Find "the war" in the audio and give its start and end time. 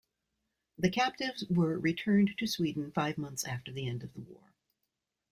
4.15-4.49